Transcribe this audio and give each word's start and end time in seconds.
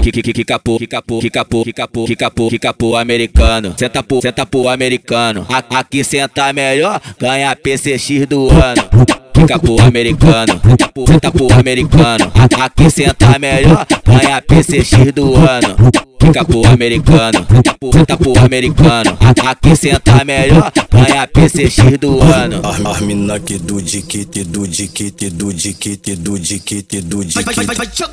que 0.00 0.10
que 0.10 0.32
que 0.32 0.44
capô, 0.44 0.78
que 0.78 0.86
capô, 0.86 1.20
que 1.20 1.30
capô, 1.30 1.64
que 1.64 1.72
capô, 1.72 2.06
que 2.06 2.16
capô, 2.16 2.48
que 2.48 2.58
capô 2.58 2.96
americano. 2.96 3.74
Senta 3.76 4.02
pro, 4.02 4.20
senta 4.22 4.46
pro 4.46 4.68
americano. 4.68 5.46
Aqui 5.48 6.02
senta 6.02 6.52
melhor, 6.52 7.00
ganha 7.18 7.54
PCX 7.54 8.26
do 8.26 8.48
ano. 8.48 9.19
Que 9.40 9.46
capô 9.46 9.80
americano, 9.80 10.60
senta 11.08 11.30
pro 11.30 11.50
americano. 11.54 12.30
Aqui 12.60 12.90
senta 12.90 13.38
melhor, 13.38 13.86
ganha 14.04 14.42
PCX 14.42 15.12
do 15.14 15.34
ano. 15.34 15.76
Fica 16.20 16.44
pro 16.44 16.66
americano, 16.66 17.46
senta 17.90 18.18
pro 18.18 18.38
americano. 18.38 19.16
Aqui 19.46 19.74
senta 19.74 20.22
melhor, 20.26 20.70
ganha 20.92 21.26
PCX 21.26 21.98
do 21.98 22.20
ano. 22.20 22.60
As, 22.62 22.84
as 22.84 23.00
mina 23.00 23.40
que 23.40 23.56
do 23.56 23.80
diquite, 23.80 24.44
do 24.44 24.68
diquite, 24.68 25.30
do 25.30 25.54
diquite, 25.54 26.16
do 26.16 26.38
diquite, 26.38 27.00
do 27.00 27.24
Vai, 27.32 27.42
vai, 27.42 27.54
vai, 27.54 27.64
vai, 27.64 27.76
vai, 27.76 27.86
vai, 27.86 27.88
choc, 27.96 28.10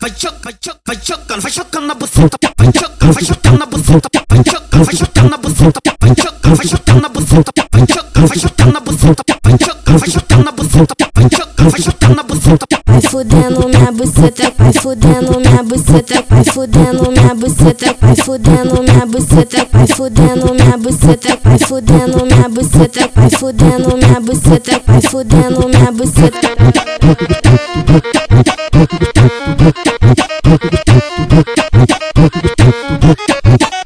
vai, 0.00 0.12
choc, 0.14 0.76
vai 0.86 0.96
chocando, 1.02 1.40
vai 1.42 1.50
chocando 1.50 1.86
na 1.88 1.94
buceta, 1.94 2.38
vai 2.56 2.72
chocando, 2.72 3.12
vai 3.12 3.24
chocando 3.24 3.58
na 3.58 3.66
buceta, 3.66 4.08
vai 4.28 4.44
chocando, 4.44 4.84
vai 4.84 4.96
chocando 4.96 5.28
na 5.28 5.36
buceta, 5.38 5.80
vai 6.00 6.08
chocando, 6.10 6.27
vai 6.54 6.66
chocando 6.66 7.00
na 7.00 7.08
buceta, 7.08 7.52
vai 7.72 7.86
chocando, 7.88 8.26
vai 8.28 8.38
chocando 8.38 8.72
na 8.72 8.80
buceta, 8.80 9.22
vai 9.42 9.58
chocando, 9.58 9.98
vai 9.98 10.10
chocando 10.10 10.44
na 10.44 10.52
buceta, 10.52 10.94
vai 11.14 11.28
chocando, 11.30 11.70
vai 11.70 11.82
chocando 11.82 12.14
na 12.16 12.22
buceta. 12.22 12.78
Vai 12.98 13.02
fudendo 13.02 13.68
minha 13.68 13.92
buceta, 13.92 14.52
vai 14.58 14.72
fudendo 14.72 15.40
minha 15.40 15.62
buceta, 15.62 16.24
vai 16.28 16.44
fudendo 16.44 17.12
minha 17.12 17.34
buceta, 17.34 17.96
vai 18.00 18.16
fudendo 18.16 18.82
minha 18.82 19.06
buceta, 19.06 19.68
vai 19.72 19.86
fudendo 19.86 20.54
minha 20.54 20.78
buceta, 20.78 21.38
vai 21.44 21.58
fudendo 21.58 22.26
minha 22.26 22.48
buceta, 22.48 23.10
vai 23.14 23.30
fudendo 23.30 23.96
minha 23.96 24.20
buceta, 24.20 24.82
vai 24.86 25.00
fudendo 25.00 25.68
minha 25.68 25.92
buceta. 25.92 26.48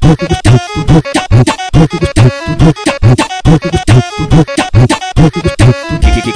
Que 0.03 0.27
que 0.27 0.42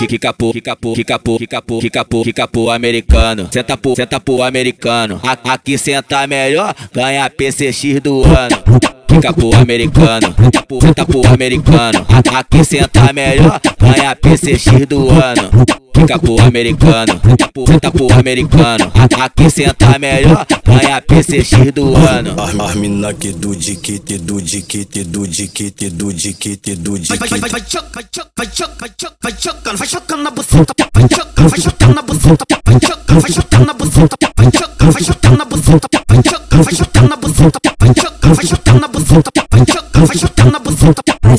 que 0.08 0.18
capô, 0.20 0.54
que 0.54 0.62
capô, 0.62 0.94
que 0.94 1.04
capô, 1.04 1.38
que 1.38 1.48
capô, 1.48 1.80
que 1.80 1.90
capô, 1.90 2.24
que 2.24 2.34
capô 2.34 2.70
americano. 2.70 3.50
Senta 3.52 3.78
pro, 3.78 3.96
senta 3.96 4.20
pro 4.20 4.42
americano. 4.42 5.20
Aqui 5.44 5.78
senta 5.78 6.26
melhor, 6.26 6.74
ganha 6.94 7.30
PCX 7.30 8.00
do 8.02 8.24
ano. 8.24 8.64
Que 9.08 9.20
capô 9.22 9.56
americano, 9.56 10.36
senta 10.82 11.06
pro 11.06 11.26
americano. 11.28 12.06
Aqui 12.34 12.64
senta 12.64 13.12
melhor, 13.14 13.60
ganha 13.80 14.16
PCX 14.16 14.86
do 14.88 15.10
ano. 15.10 15.50
Que 15.94 16.06
capô 16.06 16.40
americano, 16.42 17.20
senta 17.68 17.92
pro 17.92 18.12
americano. 18.14 18.92
Aqui 19.20 19.50
senta 19.50 19.98
melhor, 19.98 20.46
ganha 20.66 21.02
PCX 21.02 21.72
do 21.74 21.96
ano. 21.96 22.36
As, 22.42 22.76
mina 22.76 23.14
que 23.14 23.32
do 23.32 23.56
diquite, 23.56 24.18
do 24.20 24.42
diquite, 24.42 25.04
do 25.06 25.28
diquite, 25.28 25.90
do 25.90 26.14
diquite, 26.14 26.76
do 26.76 26.92
Vai, 26.98 27.18
vai, 27.18 27.30
vai, 27.30 27.40
diquite. 27.40 27.52
vai, 27.52 27.62
choc, 27.68 27.86
vai, 27.94 28.06
choc, 28.14 28.28
vai, 28.38 28.48
choc, 28.54 28.72
vai, 28.80 28.92
choc, 28.98 29.14
vai 29.24 29.34
chocando, 29.40 29.78
vai 29.78 29.88
chocando 29.88 30.24
na 30.24 30.32
buceta, 30.32 30.74
vai 30.94 31.04
chocando, 31.04 31.27
vai 31.50 31.60
buceta, 31.60 32.02
buceta, 32.02 32.46
buceta, 32.66 33.14
buceta, 33.14 33.74
buceta, 33.74 35.46
buceta. 35.46 35.88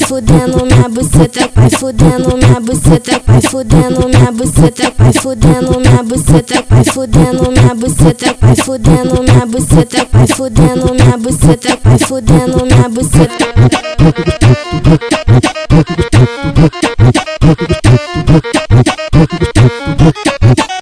Fudendo 0.09 0.65
minha 0.65 0.89
buceta, 0.89 1.51
vai 1.55 1.71
fudendo 1.71 2.37
minha 2.37 2.61
buceta, 2.61 3.23
vai 3.27 3.43
fudendo 3.43 4.09
minha 4.09 4.33
buceta, 4.33 4.93
vai 4.99 5.13
fudendo 5.13 5.81
minha 5.81 6.03
buceta, 6.03 6.65
vai 6.69 6.85
fudendo 6.85 7.53
minha 7.53 7.75
buceta, 7.75 8.37
vai 8.41 8.57
fudendo 8.57 9.23
minha 9.23 9.47
buceta, 9.47 10.07
vai 10.11 10.27
fudendo 10.27 10.95
minha 10.95 11.17
buceta, 11.19 11.79
vai 11.85 11.99
fudendo 11.99 12.65
minha 12.67 12.89
buceta. 12.89 13.49